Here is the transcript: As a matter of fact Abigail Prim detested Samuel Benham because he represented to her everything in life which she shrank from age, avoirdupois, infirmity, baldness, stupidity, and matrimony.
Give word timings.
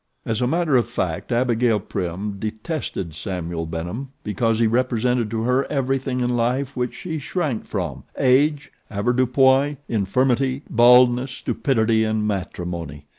As 0.25 0.41
a 0.41 0.47
matter 0.47 0.75
of 0.77 0.89
fact 0.89 1.31
Abigail 1.31 1.79
Prim 1.79 2.37
detested 2.39 3.13
Samuel 3.13 3.67
Benham 3.67 4.09
because 4.23 4.57
he 4.57 4.65
represented 4.65 5.29
to 5.29 5.43
her 5.43 5.65
everything 5.71 6.21
in 6.21 6.31
life 6.35 6.75
which 6.75 6.95
she 6.95 7.19
shrank 7.19 7.65
from 7.67 8.03
age, 8.17 8.71
avoirdupois, 8.89 9.75
infirmity, 9.87 10.63
baldness, 10.71 11.31
stupidity, 11.33 12.03
and 12.03 12.25
matrimony. 12.27 13.05